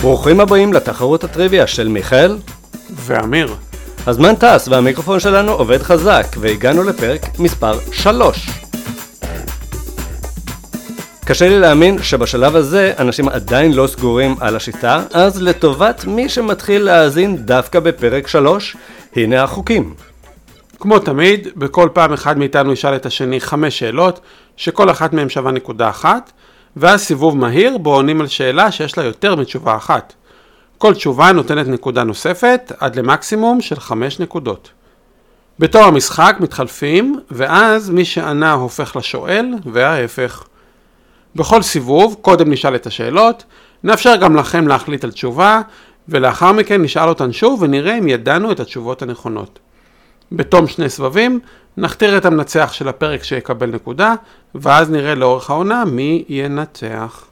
ברוכים 0.00 0.40
הבאים 0.40 0.72
לתחרות 0.72 1.24
הטריוויה 1.24 1.66
של 1.66 1.88
מיכאל. 1.88 2.38
ואמיר. 2.90 3.54
הזמן 4.06 4.34
טס 4.34 4.68
והמיקרופון 4.68 5.20
שלנו 5.20 5.52
עובד 5.52 5.82
חזק, 5.82 6.26
והגענו 6.40 6.82
לפרק 6.82 7.20
מספר 7.38 7.78
3. 7.92 8.50
קשה 11.24 11.48
לי 11.48 11.58
להאמין 11.58 12.02
שבשלב 12.02 12.56
הזה 12.56 12.92
אנשים 12.98 13.28
עדיין 13.28 13.72
לא 13.72 13.86
סגורים 13.86 14.34
על 14.40 14.56
השיטה, 14.56 15.02
אז 15.12 15.42
לטובת 15.42 16.04
מי 16.04 16.28
שמתחיל 16.28 16.82
להאזין 16.82 17.36
דווקא 17.36 17.80
בפרק 17.80 18.28
3, 18.28 18.76
הנה 19.16 19.42
החוקים. 19.42 19.94
כמו 20.80 20.98
תמיד, 20.98 21.48
בכל 21.56 21.88
פעם 21.92 22.12
אחד 22.12 22.38
מאיתנו 22.38 22.72
ישאל 22.72 22.96
את 22.96 23.06
השני 23.06 23.40
חמש 23.40 23.78
שאלות, 23.78 24.20
שכל 24.56 24.90
אחת 24.90 25.12
מהן 25.12 25.28
שווה 25.28 25.52
נקודה 25.52 25.90
אחת, 25.90 26.32
ואז 26.80 27.00
סיבוב 27.00 27.36
מהיר 27.36 27.78
בו 27.78 27.94
עונים 27.94 28.20
על 28.20 28.26
שאלה 28.26 28.72
שיש 28.72 28.98
לה 28.98 29.04
יותר 29.04 29.34
מתשובה 29.34 29.76
אחת. 29.76 30.12
כל 30.78 30.94
תשובה 30.94 31.32
נותנת 31.32 31.66
נקודה 31.68 32.04
נוספת, 32.04 32.72
עד 32.78 32.96
למקסימום 32.96 33.60
של 33.60 33.80
חמש 33.80 34.20
נקודות. 34.20 34.70
בתור 35.58 35.82
המשחק 35.82 36.36
מתחלפים, 36.40 37.20
ואז 37.30 37.90
מי 37.90 38.04
שענה 38.04 38.52
הופך 38.52 38.96
לשואל, 38.96 39.54
וההפך. 39.72 40.44
בכל 41.36 41.62
סיבוב, 41.62 42.16
קודם 42.22 42.50
נשאל 42.50 42.74
את 42.74 42.86
השאלות, 42.86 43.44
נאפשר 43.84 44.16
גם 44.16 44.36
לכם 44.36 44.68
להחליט 44.68 45.04
על 45.04 45.12
תשובה, 45.12 45.60
ולאחר 46.08 46.52
מכן 46.52 46.82
נשאל 46.82 47.08
אותן 47.08 47.32
שוב 47.32 47.62
ונראה 47.62 47.98
אם 47.98 48.08
ידענו 48.08 48.52
את 48.52 48.60
התשובות 48.60 49.02
הנכונות. 49.02 49.58
בתום 50.32 50.66
שני 50.66 50.88
סבבים, 50.88 51.40
נכתיר 51.76 52.16
את 52.16 52.24
המנצח 52.24 52.72
של 52.72 52.88
הפרק 52.88 53.24
שיקבל 53.24 53.70
נקודה, 53.70 54.14
ואז 54.54 54.90
נראה 54.90 55.14
לאורך 55.14 55.50
העונה 55.50 55.84
מי 55.84 56.24
ינצח. 56.28 57.24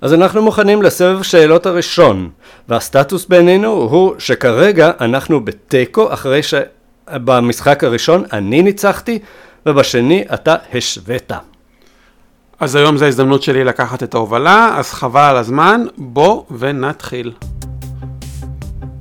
אז 0.00 0.14
אנחנו 0.14 0.42
מוכנים 0.42 0.82
לסבב 0.82 1.22
שאלות 1.22 1.66
הראשון, 1.66 2.30
והסטטוס 2.68 3.26
בינינו 3.26 3.68
הוא 3.68 4.14
שכרגע 4.18 4.90
אנחנו 5.00 5.44
בתיקו 5.44 6.12
אחרי 6.12 6.40
שבמשחק 6.42 7.84
הראשון 7.84 8.24
אני 8.32 8.62
ניצחתי, 8.62 9.18
ובשני 9.66 10.24
אתה 10.34 10.54
השווית. 10.74 11.32
אז 12.60 12.74
היום 12.74 12.96
זו 12.96 13.04
ההזדמנות 13.04 13.42
שלי 13.42 13.64
לקחת 13.64 14.02
את 14.02 14.14
ההובלה, 14.14 14.74
אז 14.78 14.92
חבל 14.92 15.20
על 15.20 15.36
הזמן, 15.36 15.84
בוא 15.96 16.44
ונתחיל. 16.58 17.32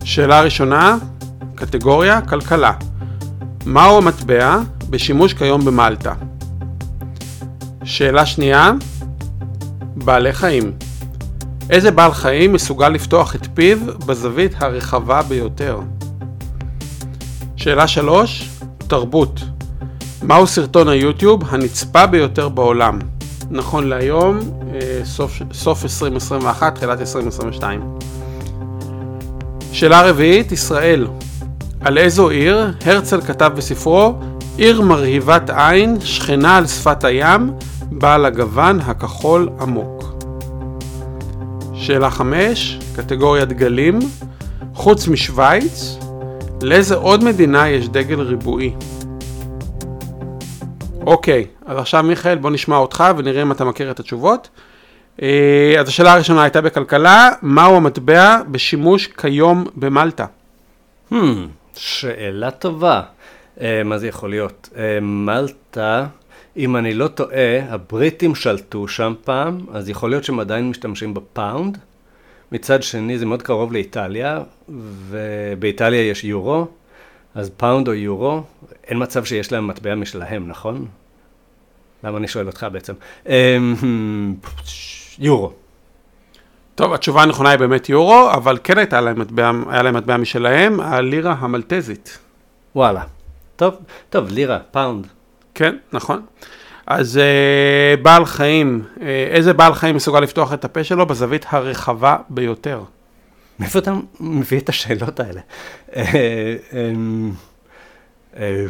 שאלה 0.04 0.42
ראשונה, 0.42 0.98
קטגוריה 1.56 2.22
כלכלה. 2.22 2.72
מהו 3.66 3.98
המטבע 3.98 4.58
בשימוש 4.90 5.34
כיום 5.34 5.66
במלטה? 5.66 6.14
שאלה 7.84 8.26
שנייה, 8.26 8.72
בעלי 9.96 10.34
חיים. 10.34 10.72
איזה 11.70 11.92
בעל 11.92 12.14
חיים 12.14 12.54
מסוגל 12.54 12.90
לפתוח 12.90 13.36
את 13.36 13.48
פיו 13.54 13.78
בזווית 14.06 14.52
הרחבה 14.58 15.22
ביותר? 15.22 15.80
שאלה 17.56 17.88
שלוש, 17.88 18.50
תרבות. 18.78 19.42
מהו 20.24 20.48
סרטון 20.48 20.88
היוטיוב 20.90 21.42
הנצפה 21.50 22.08
ביותר 22.08 22.50
בעולם? 22.50 23.00
נכון 23.50 23.88
להיום, 23.88 24.40
אה, 24.74 25.06
סוף, 25.06 25.42
סוף 25.54 25.84
2021, 25.84 26.76
תחילת 26.76 27.00
2022. 27.00 27.82
שאלה 29.72 30.10
רביעית, 30.10 30.52
ישראל. 30.52 31.08
על 31.86 31.98
איזו 31.98 32.30
עיר 32.30 32.72
הרצל 32.86 33.22
כתב 33.22 33.52
בספרו 33.56 34.14
עיר 34.58 34.82
מרהיבת 34.82 35.50
עין, 35.50 36.00
שכנה 36.02 36.58
על 36.58 36.68
שפת 36.68 37.04
הים, 37.04 37.52
בעל 37.92 38.26
הגוון 38.26 38.80
הכחול 38.80 39.50
עמוק. 39.60 40.04
שאלה 41.74 42.12
5, 42.12 42.80
קטגוריית 42.96 43.54
גלים. 43.54 44.00
חוץ 44.74 45.08
משוויץ, 45.08 45.98
לאיזה 46.62 46.96
עוד 46.96 47.24
מדינה 47.24 47.70
יש 47.70 47.90
דגל 47.90 48.22
ריבועי? 48.22 48.74
אוקיי, 51.06 51.46
אז 51.66 51.78
עכשיו 51.78 52.04
מיכאל 52.04 52.38
בוא 52.38 52.52
נשמע 52.52 52.78
אותך 52.78 53.04
ונראה 53.18 53.42
אם 53.42 53.52
אתה 53.52 53.66
מכיר 53.66 53.92
את 53.92 54.00
התשובות. 54.00 54.50
אה, 55.22 55.76
אז 55.80 55.88
השאלה 55.88 56.14
הראשונה 56.14 56.44
הייתה 56.44 56.62
בכלכלה, 56.62 57.30
מהו 57.42 57.76
המטבע 57.76 58.42
בשימוש 58.52 59.08
כיום 59.08 59.66
במלטה? 59.76 60.26
Hmm, 61.12 61.16
שאלה 61.76 62.52
טובה. 62.52 63.02
Uh, 63.58 63.62
מה 63.86 63.98
זה 63.98 64.08
יכול 64.08 64.30
להיות? 64.30 64.70
Uh, 64.72 64.78
מלטה, 65.02 66.08
אם 66.58 66.76
אני 66.76 66.94
לא 66.94 67.08
טועה, 67.08 67.60
הבריטים 67.70 68.36
שלטו 68.36 68.88
שם 68.88 69.14
פעם, 69.24 69.60
אז 69.74 69.90
יכול 69.90 70.10
להיות 70.10 70.24
שהם 70.24 70.40
עדיין 70.40 70.70
משתמשים 70.70 71.14
ב 71.14 71.23
pound. 71.23 71.78
מצד 72.52 72.84
שני 72.84 73.18
זה 73.18 73.26
מאוד 73.26 73.42
קרוב 73.42 73.74
לאיטליה, 73.74 74.40
ובאיטליה 75.10 76.10
יש 76.10 76.24
יורו, 76.24 76.68
אז 77.36 77.52
pound 77.58 77.88
או 77.88 77.94
יורו, 77.94 78.42
אין 78.88 79.04
מצב 79.04 79.26
שיש 79.26 79.52
להם 79.52 79.68
מטבע 79.68 79.96
משלהם, 79.96 80.48
נכון? 80.48 80.86
למה 82.04 82.18
אני 82.18 82.28
שואל 82.28 82.48
אותך 82.48 82.68
בעצם? 82.72 82.94
Um, 83.26 83.30
יורו. 85.20 85.54
טוב, 86.76 86.94
התשובה 86.94 87.24
הנכונה 87.24 87.50
היא 87.50 87.60
באמת 87.60 87.90
יורו, 87.90 88.32
אבל 88.34 88.58
כן 88.64 88.78
הייתה 88.78 89.02
להם 89.02 89.20
מטבע, 89.20 89.52
היה 89.70 89.84
להם 89.84 89.96
מטבע 89.96 90.18
משלהם, 90.18 90.80
הלירה 90.80 91.36
המלטזית. 91.40 92.18
וואלה. 92.76 93.04
טוב, 93.56 93.76
טוב, 94.10 94.30
לירה, 94.30 94.60
pound. 94.72 95.08
כן, 95.54 95.76
נכון. 95.94 96.22
אז 96.88 97.18
אה, 97.18 97.98
בעל 98.02 98.26
חיים, 98.26 98.84
אה, 99.02 99.28
איזה 99.30 99.54
בעל 99.54 99.74
חיים 99.74 99.96
מסוגל 99.96 100.20
לפתוח 100.20 100.54
את 100.54 100.66
הפה 100.66 100.84
שלו 100.84 101.06
בזווית 101.06 101.46
הרחבה 101.50 102.18
ביותר? 102.30 102.84
מאיפה 103.60 103.80
אתה 103.80 103.94
מביא 104.20 104.60
את 104.60 104.70
השאלות 104.70 105.20
האלה? 105.20 105.42
אה, 105.96 106.56
אמ, 106.74 107.32
אה, 108.38 108.66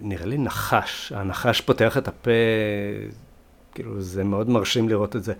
נראה 0.00 0.26
לי 0.26 0.38
נחש. 0.38 1.12
הנחש 1.16 1.60
פותח 1.60 1.98
את 1.98 2.08
הפה, 2.08 2.30
כאילו 3.74 4.00
זה 4.00 4.24
מאוד 4.24 4.50
מרשים 4.50 4.88
לראות 4.88 5.16
את 5.16 5.24
זה. 5.24 5.32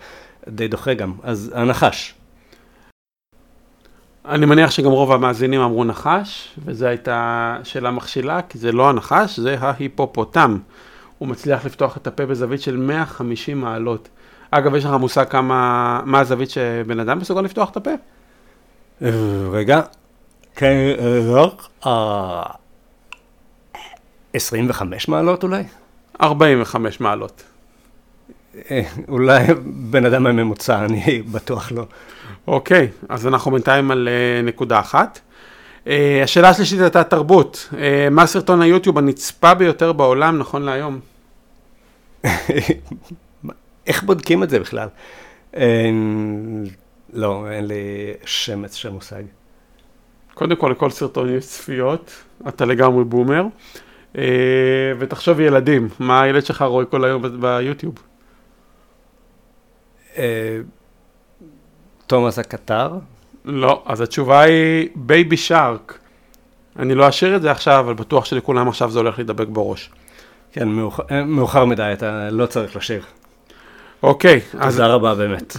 די 0.48 0.68
דוחה 0.68 0.94
גם. 0.94 1.12
אז 1.22 1.52
הנחש. 1.54 2.14
אני 4.24 4.46
מניח 4.46 4.70
שגם 4.70 4.90
רוב 4.90 5.12
המאזינים 5.12 5.60
אמרו 5.60 5.84
נחש, 5.84 6.54
וזו 6.64 6.86
הייתה 6.86 7.56
שאלה 7.64 7.90
מכשילה, 7.90 8.42
כי 8.42 8.58
זה 8.58 8.72
לא 8.72 8.88
הנחש, 8.88 9.40
זה 9.40 9.56
ההיפופוטם. 9.60 10.58
הוא 11.18 11.28
מצליח 11.28 11.64
לפתוח 11.64 11.96
את 11.96 12.06
הפה 12.06 12.26
בזווית 12.26 12.60
של 12.60 12.76
150 12.76 13.60
מעלות. 13.60 14.08
אגב, 14.50 14.74
יש 14.74 14.84
לך 14.84 14.90
מושג 14.90 15.28
כמה, 15.28 16.00
מה 16.04 16.20
הזווית 16.20 16.50
שבן 16.50 17.00
אדם 17.00 17.18
מסוגל 17.18 17.40
לפתוח 17.40 17.70
את 17.70 17.76
הפה? 17.76 17.90
רגע, 19.50 19.80
כן, 20.56 20.76
רק 21.28 21.68
25 24.32 25.08
מעלות 25.08 25.42
אולי? 25.42 25.62
45 26.22 27.00
מעלות. 27.00 27.42
אה, 28.70 28.82
אולי 29.08 29.46
בן 29.64 30.04
אדם 30.04 30.26
הממוצע, 30.26 30.84
אני 30.84 31.22
בטוח 31.32 31.72
לא. 31.72 31.86
אוקיי, 32.46 32.88
אז 33.08 33.26
אנחנו 33.26 33.50
בינתיים 33.50 33.90
על 33.90 34.08
uh, 34.08 34.46
נקודה 34.46 34.80
אחת. 34.80 35.20
Uh, 35.84 35.88
השאלה 36.24 36.48
השלישית 36.48 36.80
הייתה 36.80 37.04
תרבות. 37.04 37.68
Uh, 37.72 37.74
מה 38.10 38.26
סרטון 38.26 38.62
היוטיוב 38.62 38.98
הנצפה 38.98 39.54
ביותר 39.54 39.92
בעולם 39.92 40.38
נכון 40.38 40.62
להיום? 40.62 41.00
איך 43.86 44.02
בודקים 44.02 44.42
את 44.42 44.50
זה 44.50 44.60
בכלל? 44.60 44.88
Uh, 45.54 45.56
לא, 47.12 47.46
אין 47.50 47.66
לי 47.66 48.12
שמץ 48.24 48.74
של 48.74 48.90
מושג. 48.90 49.22
קודם 50.34 50.56
כל, 50.56 50.68
לכל 50.68 50.90
סרטון 50.90 51.36
יש 51.36 51.46
צפיות, 51.46 52.12
אתה 52.48 52.64
לגמרי 52.64 53.04
boomer. 53.04 53.46
ותחשוב 54.98 55.40
ילדים, 55.40 55.88
מה 55.98 56.22
הילד 56.22 56.46
שלך 56.46 56.62
רואה 56.62 56.84
כל 56.84 57.04
היום 57.04 57.40
ביוטיוב? 57.40 57.94
תומאס 62.06 62.38
הקטר? 62.38 62.92
לא, 63.44 63.82
אז 63.86 64.00
התשובה 64.00 64.40
היא 64.40 64.88
Baby 64.94 65.36
Shark. 65.36 65.98
אני 66.78 66.94
לא 66.94 67.08
אשיר 67.08 67.36
את 67.36 67.42
זה 67.42 67.50
עכשיו, 67.50 67.80
אבל 67.80 67.94
בטוח 67.94 68.24
שלכולם 68.24 68.68
עכשיו 68.68 68.90
זה 68.90 68.98
הולך 68.98 69.18
להידבק 69.18 69.48
בראש. 69.48 69.90
כן, 70.52 70.68
מאוחר, 70.68 71.02
מאוחר 71.26 71.64
מדי, 71.64 71.90
אתה 71.92 72.30
לא 72.30 72.46
צריך 72.46 72.76
לשיר. 72.76 73.02
אוקיי. 74.02 74.40
תודה 74.40 74.64
אז... 74.64 74.80
רבה 74.80 75.14
באמת. 75.14 75.56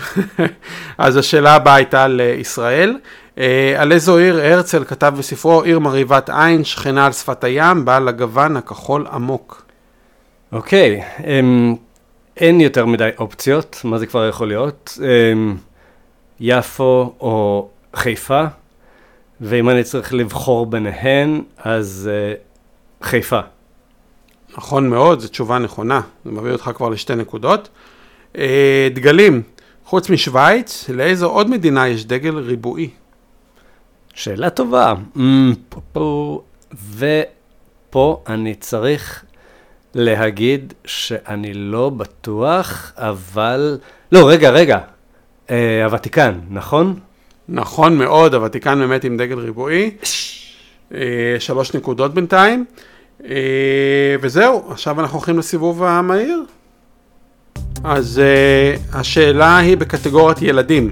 אז 0.98 1.18
השאלה 1.18 1.56
הבאה 1.56 1.76
הייתה 1.76 2.08
לישראל. 2.08 2.98
אה, 3.38 3.74
על 3.78 3.92
איזו 3.92 4.18
עיר 4.18 4.40
הרצל 4.42 4.84
כתב 4.84 5.14
בספרו 5.18 5.64
עיר 5.64 5.80
מרהיבת 5.80 6.30
עין, 6.30 6.64
שכנה 6.64 7.06
על 7.06 7.12
שפת 7.12 7.44
הים, 7.44 7.86
בעל 7.86 8.08
הגוון 8.08 8.58
הכחול 8.58 9.08
עמוק. 9.12 9.64
אוקיי, 10.52 11.02
אמ, 11.26 11.76
אין 12.38 12.62
יותר 12.62 12.86
מדי 12.86 13.10
אופציות, 13.18 13.82
מה 13.84 13.98
זה 13.98 14.06
כבר 14.06 14.28
יכול 14.30 14.48
להיות? 14.48 14.98
אמ, 15.34 15.58
יפו 16.40 17.14
או 17.20 17.70
חיפה, 17.96 18.44
ואם 19.42 19.70
אני 19.70 19.84
צריך 19.84 20.14
לבחור 20.14 20.66
ביניהן, 20.66 21.42
אז 21.58 22.10
uh, 22.10 23.06
חיפה. 23.06 23.40
נכון 24.58 24.90
מאוד, 24.90 25.20
זו 25.20 25.28
תשובה 25.28 25.60
נכונה, 25.60 26.02
זה 26.26 26.32
מביא 26.32 26.52
אותך 26.52 26.72
כבר 26.76 26.90
לשתי 26.90 27.16
נקודות. 27.16 27.70
Uh, 28.34 28.38
דגלים, 28.94 29.42
חוץ 29.86 30.10
משוויץ, 30.10 30.90
לאיזו 30.90 31.30
עוד 31.30 31.50
מדינה 31.50 31.88
יש 31.88 32.06
דגל 32.06 32.38
ריבועי? 32.38 32.90
שאלה 34.14 34.50
טובה. 34.50 34.94
אמ, 35.18 35.54
פה- 35.70 35.82
פה- 35.94 36.42
ופה 36.98 38.22
אני 38.28 38.56
צריך 38.56 39.24
להגיד 39.98 40.74
שאני 40.86 41.54
לא 41.54 41.90
בטוח, 41.90 42.92
אבל... 42.98 43.78
לא, 44.12 44.30
רגע, 44.30 44.50
רגע. 44.50 44.80
אה, 45.50 45.86
הוותיקן, 45.86 46.40
נכון? 46.50 47.00
נכון 47.50 47.98
מאוד, 47.98 48.34
הוותיקן 48.34 48.80
באמת 48.80 49.04
עם 49.04 49.18
דגל 49.18 49.40
ריבועי. 49.40 49.92
אה, 50.94 51.36
שלוש 51.40 51.74
נקודות 51.74 52.14
בינתיים. 52.14 52.66
אה, 53.26 54.16
וזהו, 54.22 54.72
עכשיו 54.72 55.00
אנחנו 55.00 55.18
הולכים 55.18 55.40
לסיבוב 55.40 55.84
המהיר. 55.84 56.44
אז 57.84 58.20
אה, 58.20 59.00
השאלה 59.00 59.58
היא 59.58 59.78
בקטגוריית 59.78 60.42
ילדים. 60.42 60.92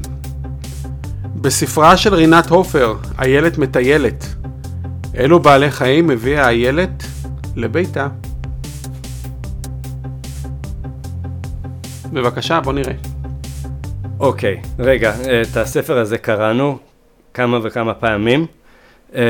בספרה 1.35 1.97
של 1.97 2.13
רינת 2.13 2.49
הופר, 2.49 2.95
איילת 3.19 3.57
מטיילת, 3.57 4.25
אילו 5.19 5.39
בעלי 5.39 5.71
חיים 5.71 6.09
הביאה 6.09 6.49
איילת 6.49 7.03
לביתה? 7.55 8.07
בבקשה, 12.15 12.59
בוא 12.59 12.73
נראה. 12.73 12.93
אוקיי, 14.19 14.61
רגע, 14.79 15.13
אה, 15.25 15.41
את 15.41 15.57
הספר 15.57 15.97
הזה 15.97 16.17
קראנו 16.17 16.77
כמה 17.33 17.59
וכמה 17.63 17.93
פעמים. 17.93 18.45
אה, 19.15 19.21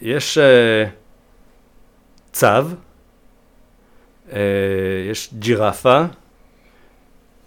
יש 0.00 0.38
אה, 0.38 0.84
צו, 2.32 2.46
יש 5.10 5.30
ג'ירפה, 5.38 6.02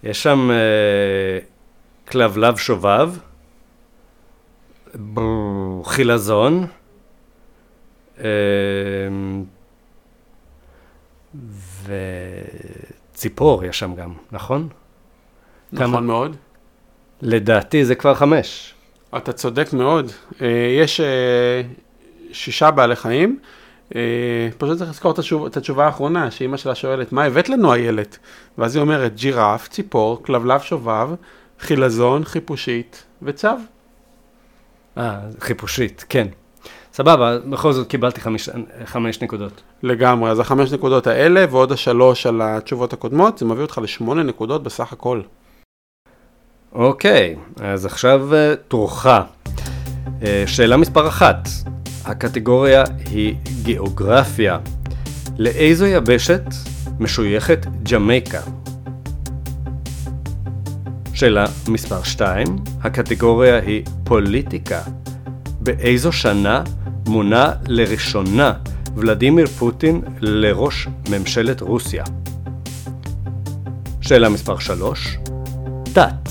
יש 0.04 0.24
שם 0.24 0.50
כלבלב 2.08 2.58
שובב, 2.58 3.10
חילזון, 5.84 6.66
אה, 8.20 8.26
וציפור 13.21 13.63
יש 13.63 13.79
שם 13.79 13.95
גם, 13.95 14.13
נכון? 14.31 14.68
כמה? 15.75 15.88
נכון 15.88 16.07
מאוד. 16.07 16.35
לדעתי 17.21 17.85
זה 17.85 17.95
כבר 17.95 18.13
חמש. 18.13 18.73
אתה 19.18 19.33
צודק 19.33 19.73
מאוד. 19.73 20.12
אה, 20.41 20.47
יש 20.79 21.00
אה, 21.00 21.62
שישה 22.31 22.71
בעלי 22.71 22.95
חיים. 22.95 23.39
אה, 23.95 24.01
פשוט 24.57 24.77
צריך 24.77 24.89
לזכור 24.89 25.12
את 25.12 25.19
התשוב- 25.19 25.45
את 25.45 25.57
התשובה 25.57 25.85
האחרונה, 25.85 26.31
שאימא 26.31 26.57
שלה 26.57 26.75
שואלת, 26.75 27.12
מה 27.12 27.23
הבאת 27.23 27.50
לנו 27.50 27.73
איילת? 27.73 28.18
ואז 28.57 28.75
היא 28.75 28.81
אומרת, 28.81 29.15
ג'ירף, 29.15 29.68
ציפור, 29.68 30.23
כלבלב 30.23 30.62
שובב, 30.62 31.09
חילזון, 31.59 32.23
חיפושית 32.25 33.03
וצו. 33.21 33.47
אה, 34.97 35.19
חיפושית, 35.39 36.06
כן. 36.09 36.27
סבבה, 36.94 37.38
בכל 37.40 37.74
זאת 37.74 37.88
קיבלתי 37.88 38.22
חמש, 38.22 38.50
חמש 38.86 39.22
נקודות. 39.22 39.62
לגמרי, 39.84 40.32
אז 40.32 40.40
החמש 40.40 40.72
נקודות 40.72 41.08
האלה 41.08 41.46
ועוד 41.50 41.72
השלוש 41.72 42.26
על 42.26 42.42
התשובות 42.42 42.94
הקודמות, 42.94 43.38
זה 43.38 43.46
מביא 43.46 43.62
אותך 43.62 43.80
לשמונה 43.84 44.24
נקודות 44.24 44.64
בסך 44.64 44.94
הכל. 44.94 45.22
אוקיי, 46.74 47.36
אז 47.62 47.86
עכשיו 47.86 48.34
אה, 48.34 48.54
תורך. 48.68 49.06
אה, 50.24 50.44
שאלה 50.48 50.78
מספר 50.78 51.08
אחת, 51.08 51.48
הקטגוריה 52.06 52.84
היא 53.12 53.36
גיאוגרפיה. 53.64 54.60
לאיזו 55.38 55.86
יבשת 55.86 56.44
משויכת 57.00 57.66
ג'מייקה? 57.92 58.42
שאלה 61.14 61.46
מספר 61.68 62.04
2, 62.04 62.48
הקטגוריה 62.82 63.60
היא 63.60 63.84
פוליטיקה. 64.04 64.82
באיזו 65.62 66.12
שנה 66.12 66.64
מונה 67.12 67.52
לראשונה 67.68 68.54
ולדימיר 68.96 69.48
פוטין 69.48 70.02
לראש 70.19 70.88
ממשלת 71.10 71.62
רוסיה? 71.62 72.04
שאלה 74.02 74.30
מספר 74.30 74.60
3, 74.60 75.18
דת. 75.94 76.30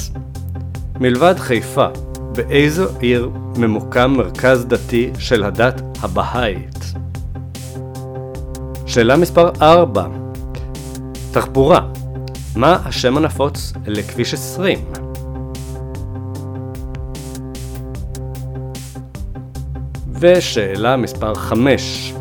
מלבד 1.00 1.34
חיפה, 1.38 1.86
באיזו 2.34 2.84
עיר 3.00 3.30
ממוקם 3.56 4.14
מרכז 4.16 4.64
דתי 4.64 5.10
של 5.18 5.44
הדת 5.44 5.82
הבהאית? 6.02 6.84
שאלה 8.86 9.16
מספר 9.16 9.50
4 9.62 10.06
תחבורה. 11.32 11.88
מה 12.56 12.78
השם 12.84 13.16
הנפוץ 13.16 13.72
לכביש 13.86 14.34
20? 14.34 14.78
ושאלה 20.20 20.96
מספר 20.96 21.34
5 21.34 22.14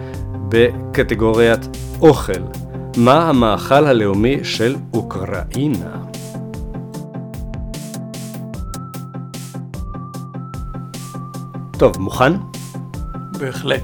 בקטגוריית 0.50 1.60
אוכל. 2.02 2.42
מה 2.98 3.30
המאכל 3.30 3.86
הלאומי 3.86 4.44
של 4.44 4.76
אוקראינה? 4.94 6.04
טוב, 11.80 12.00
מוכן? 12.00 12.34
בהחלט. 13.40 13.84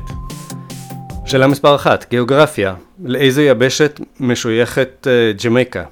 שאלה 1.25 1.47
מספר 1.47 1.75
אחת, 1.75 2.05
גיאוגרפיה. 2.09 2.75
לאיזו 3.05 3.41
יבשת 3.41 3.99
משויכת 4.19 5.07
אה, 5.07 5.31
ג'מייקה? 5.45 5.83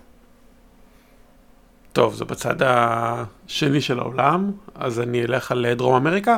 טוב, 1.93 2.13
זה 2.13 2.25
בצד 2.25 2.55
השני 2.61 3.81
של 3.81 3.99
העולם, 3.99 4.51
אז 4.75 4.99
אני 4.99 5.23
אלך 5.23 5.51
על 5.51 5.65
דרום 5.73 5.95
אמריקה. 5.95 6.37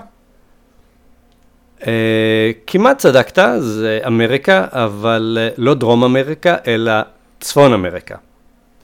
אה, 1.87 2.51
כמעט 2.67 2.97
צדקת, 2.97 3.43
זה 3.59 3.99
אמריקה, 4.07 4.65
אבל 4.71 5.37
אה, 5.41 5.49
לא 5.57 5.73
דרום 5.73 6.03
אמריקה, 6.03 6.55
אלא 6.67 6.91
צפון 7.39 7.73
אמריקה. 7.73 8.15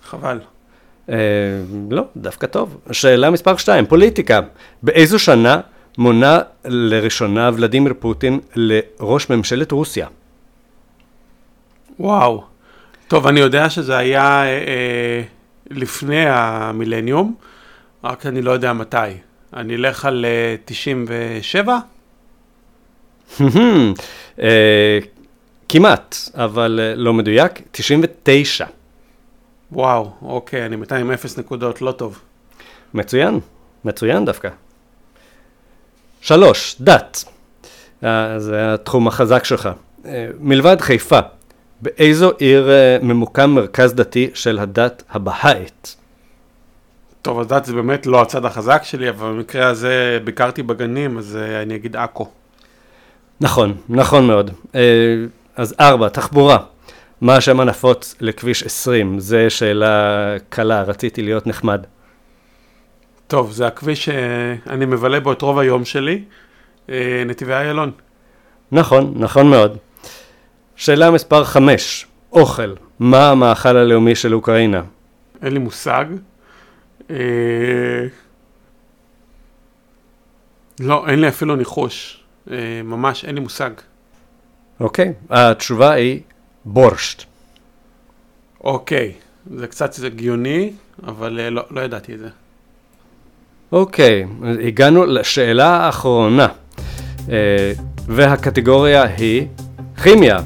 חבל. 0.04 0.40
אה, 1.10 1.16
לא, 1.92 2.04
דווקא 2.18 2.48
טוב. 2.48 2.78
שאלה 2.92 3.30
מספר 3.30 3.58
2, 3.58 3.86
פוליטיקה. 3.86 4.40
באיזו 4.84 5.20
שנה 5.20 5.60
מונה 5.98 6.40
לראשונה 6.66 7.52
ולדימיר 7.54 7.94
פוטין 8.00 8.40
לראש 8.56 9.30
ממשלת 9.30 9.72
רוסיה? 9.72 10.08
וואו. 12.00 12.44
טוב, 13.08 13.28
אני 13.28 13.40
יודע 13.40 13.70
שזה 13.70 13.98
היה 13.98 14.44
אה, 14.44 14.48
אה, 14.48 15.22
לפני 15.70 16.26
המילניום, 16.28 17.36
רק 18.04 18.26
אני 18.26 18.42
לא 18.42 18.52
יודע 18.52 18.74
מתי. 18.74 18.98
אני 19.54 19.76
אלך 19.76 20.06
על 20.06 20.26
אה, 20.26 20.56
97? 20.66 21.78
אה, 24.42 25.00
כמעט, 25.70 26.16
אבל 26.34 26.80
אה, 26.84 26.96
לא 26.96 27.14
מדויק, 27.14 27.52
99. 27.72 28.66
וואו, 29.72 30.12
אוקיי, 30.22 30.66
אני 30.66 30.78
בינתיים 30.78 31.06
עם 31.06 31.12
0 31.12 31.38
נקודות, 31.38 31.82
לא 31.82 31.92
טוב. 31.92 32.20
מצוין, 32.94 33.40
מצוין 33.86 34.26
דווקא. 34.26 34.50
שלוש, 36.22 36.76
דת. 36.82 37.24
אה, 38.04 38.40
זה 38.40 38.74
התחום 38.74 39.08
החזק 39.08 39.44
שלך. 39.44 39.70
מלבד 40.40 40.82
חיפה, 40.82 41.20
באיזו 41.82 42.32
עיר 42.38 42.70
ממוקם 43.02 43.50
מרכז 43.50 43.94
דתי 43.94 44.30
של 44.34 44.60
הדת 44.60 45.04
הבהאית? 45.10 45.96
טוב, 47.22 47.40
אז 47.40 47.48
דת 47.48 47.66
זה 47.66 47.74
באמת 47.74 48.06
לא 48.06 48.22
הצד 48.22 48.46
החזק 48.46 48.82
שלי, 48.84 49.10
אבל 49.10 49.28
במקרה 49.28 49.68
הזה 49.68 50.20
ביקרתי 50.24 50.64
בגנים, 50.64 51.18
אז 51.18 51.38
אני 51.64 51.76
אגיד 51.76 51.96
עכו. 51.96 52.30
נכון, 53.42 53.78
נכון 53.90 54.28
מאוד. 54.28 54.52
אה, 54.76 54.82
אז 55.56 55.76
ארבע, 55.80 56.10
תחבורה. 56.10 56.58
מה 57.22 57.36
השם 57.36 57.60
הנפוץ 57.60 58.16
לכביש 58.20 58.64
20? 58.64 59.20
זו 59.20 59.38
שאלה 59.50 60.36
קלה, 60.50 60.84
רציתי 60.84 61.22
להיות 61.22 61.48
נחמד. 61.48 61.86
טוב, 63.28 63.52
זה 63.52 63.68
הכביש 63.68 64.06
שאני 64.06 64.86
מבלה 64.86 65.20
בו 65.20 65.32
את 65.32 65.42
רוב 65.42 65.60
היום 65.60 65.86
שלי, 65.86 66.24
אה, 66.90 67.24
נתיבי 67.26 67.54
איילון. 67.54 67.92
נכון, 68.72 69.14
נכון 69.16 69.50
מאוד. 69.50 69.78
שאלה 70.76 71.12
מספר 71.12 71.44
5, 71.44 72.08
אוכל. 72.32 72.74
מה 73.00 73.30
המאכל 73.30 73.78
הלאומי 73.78 74.16
של 74.16 74.34
אוקראינה? 74.34 74.82
אין 75.42 75.54
לי 75.54 75.60
מושג. 75.60 76.06
אה, 77.10 77.16
לא, 80.80 81.08
אין 81.08 81.22
לי 81.22 81.28
אפילו 81.28 81.56
ניחוש. 81.56 82.21
אה, 82.52 82.82
ממש, 82.84 83.26
אין 83.26 83.36
לי 83.36 83.42
מושג. 83.42 83.70
אוקיי, 84.80 85.08
okay. 85.08 85.26
התשובה 85.30 85.92
היא 85.92 86.22
בורשט. 86.66 87.24
אוקיי, 88.64 89.14
okay. 89.16 89.60
זה 89.60 89.68
קצת 89.68 90.04
הגיוני, 90.06 90.74
אבל 91.04 91.40
אה, 91.40 91.50
לא, 91.50 91.64
לא 91.72 91.82
ידעתי 91.82 92.14
את 92.14 92.20
זה. 92.20 92.30
אוקיי, 93.72 94.24
okay. 94.24 94.68
הגענו 94.68 95.06
לשאלה 95.06 95.68
האחרונה, 95.68 96.48
אה, 97.30 97.74
והקטגוריה 98.08 99.04
היא 99.04 99.48
כימיה. 100.04 100.40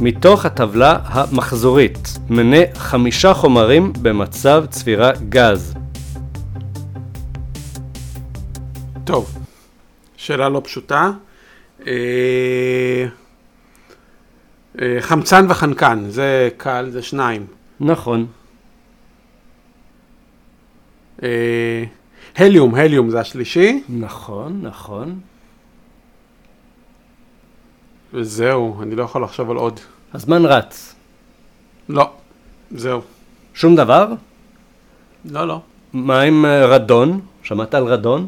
מתוך 0.00 0.46
הטבלה 0.46 0.98
המחזורית, 1.04 2.18
מנה 2.30 2.56
חמישה 2.74 3.34
חומרים 3.34 3.92
במצב 4.02 4.64
צבירה 4.70 5.12
גז. 5.28 5.74
טוב, 9.04 9.38
שאלה 10.18 10.48
לא 10.48 10.60
פשוטה. 10.64 11.10
אה, 11.86 13.06
אה, 14.80 14.96
חמצן 15.00 15.46
וחנקן, 15.48 16.04
זה 16.08 16.48
קל, 16.56 16.90
זה 16.90 17.02
שניים. 17.02 17.46
נכון. 17.80 18.26
אה, 21.22 21.84
הליום, 22.36 22.74
הליום 22.74 23.10
זה 23.10 23.20
השלישי, 23.20 23.82
נכון, 23.88 24.60
נכון. 24.62 25.20
וזהו, 28.14 28.82
אני 28.82 28.94
לא 28.94 29.02
יכול 29.02 29.24
לחשוב 29.24 29.50
על 29.50 29.56
עוד. 29.56 29.80
הזמן 30.14 30.46
רץ. 30.46 30.94
לא, 31.88 32.10
זהו. 32.70 33.00
שום 33.54 33.76
דבר? 33.76 34.12
לא, 35.24 35.48
לא. 35.48 35.60
מה 35.92 36.20
עם 36.20 36.46
רדון? 36.46 37.20
שמעת 37.42 37.74
על 37.74 37.84
רדון? 37.84 38.26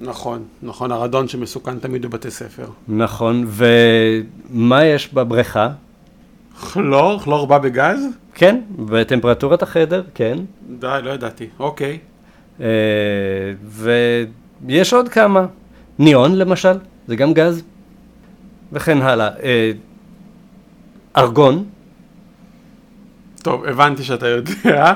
נכון, 0.00 0.44
נכון, 0.62 0.92
הרדון 0.92 1.28
שמסוכן 1.28 1.78
תמיד 1.78 2.06
בבתי 2.06 2.30
ספר. 2.30 2.66
נכון. 2.88 3.46
ומה 3.48 4.84
יש 4.84 5.14
בבריכה? 5.14 5.68
כלור? 6.72 7.20
כלור 7.20 7.46
בא 7.46 7.58
בגז? 7.58 8.00
כן, 8.34 8.60
וטמפרטורת 8.88 9.62
החדר, 9.62 10.02
כן. 10.14 10.38
די, 10.68 10.98
לא 11.02 11.10
ידעתי. 11.10 11.46
אוקיי. 11.58 11.98
אה, 12.60 12.66
ויש 13.62 14.92
עוד 14.92 15.08
כמה. 15.08 15.46
ניאון 15.98 16.34
למשל, 16.34 16.78
זה 17.06 17.16
גם 17.16 17.34
גז. 17.34 17.62
וכן 18.72 19.02
הלאה. 19.02 19.28
אה, 19.42 19.72
ארגון, 21.16 21.64
טוב, 23.42 23.64
הבנתי 23.64 24.04
שאתה 24.04 24.28
יודע. 24.28 24.92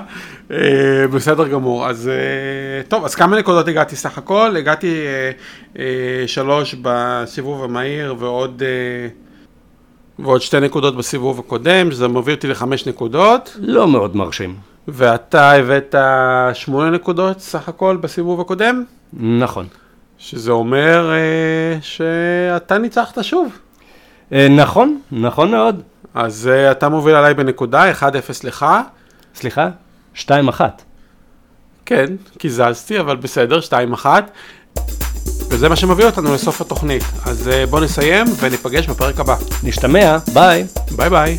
אה, 0.50 1.06
בסדר 1.14 1.48
גמור. 1.48 1.88
אז 1.88 2.08
אה, 2.08 2.82
טוב, 2.88 3.04
אז 3.04 3.14
כמה 3.14 3.38
נקודות 3.38 3.68
הגעתי 3.68 3.96
סך 3.96 4.18
הכל? 4.18 4.56
הגעתי 4.58 5.04
אה, 5.78 5.84
שלוש 6.26 6.74
בסיבוב 6.82 7.64
המהיר 7.64 8.14
ועוד, 8.18 8.62
ועוד 10.18 10.42
שתי 10.42 10.60
נקודות 10.60 10.96
בסיבוב 10.96 11.38
הקודם, 11.38 11.90
שזה 11.90 12.08
מביא 12.08 12.34
אותי 12.34 12.48
לחמש 12.48 12.86
נקודות. 12.86 13.56
לא 13.60 13.88
מאוד 13.88 14.16
מרשים. 14.16 14.56
ואתה 14.88 15.52
הבאת 15.52 15.94
שמונה 16.54 16.90
נקודות 16.90 17.40
סך 17.40 17.68
הכל 17.68 17.96
בסיבוב 17.96 18.40
הקודם, 18.40 18.84
נכון. 19.20 19.66
שזה 20.18 20.52
אומר 20.52 21.12
אה, 21.12 21.78
שאתה 21.80 22.78
ניצחת 22.78 23.24
שוב. 23.24 23.58
אה, 24.32 24.48
נכון, 24.48 25.00
נכון 25.12 25.50
מאוד. 25.50 25.82
אז 26.14 26.50
אה, 26.52 26.70
אתה 26.70 26.88
מוביל 26.88 27.14
עליי 27.14 27.34
בנקודה, 27.34 27.92
1-0 27.92 28.04
לך. 28.44 28.66
סליחה? 29.34 29.68
שתיים 30.14 30.48
אחת. 30.48 30.82
כן, 31.86 32.06
קיזזתי, 32.38 33.00
אבל 33.00 33.16
בסדר, 33.16 33.58
2-1. 34.02 34.06
וזה 35.50 35.68
מה 35.68 35.76
שמביא 35.76 36.04
אותנו 36.04 36.34
לסוף 36.34 36.60
התוכנית. 36.60 37.04
אז 37.26 37.48
אה, 37.48 37.66
בוא 37.66 37.80
נסיים 37.80 38.26
וניפגש 38.40 38.86
בפרק 38.86 39.20
הבא. 39.20 39.36
נשתמע, 39.62 40.16
ביי. 40.34 40.66
ביי 40.96 41.10
ביי. 41.10 41.38